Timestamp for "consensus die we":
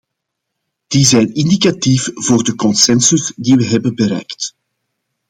2.55-3.65